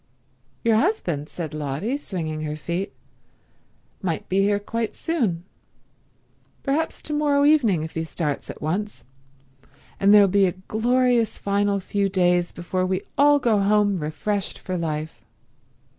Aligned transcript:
"Your 0.63 0.77
husband," 0.77 1.29
said 1.29 1.53
Lotty, 1.53 1.95
swinging 1.95 2.41
her 2.41 2.55
feet, 2.55 2.91
"might 4.01 4.27
be 4.27 4.39
here 4.39 4.57
quite 4.57 4.95
soon, 4.95 5.43
perhaps 6.63 7.03
to 7.03 7.13
morrow 7.13 7.45
evening 7.45 7.83
if 7.83 7.91
he 7.93 8.03
starts 8.03 8.49
at 8.49 8.63
once, 8.63 9.05
and 9.99 10.11
there'll 10.11 10.27
be 10.27 10.47
a 10.47 10.53
glorious 10.53 11.37
final 11.37 11.79
few 11.79 12.09
days 12.09 12.51
before 12.51 12.83
we 12.83 13.03
all 13.15 13.37
go 13.37 13.59
home 13.59 13.99
refreshed 13.99 14.57
for 14.57 14.75
life. 14.75 15.23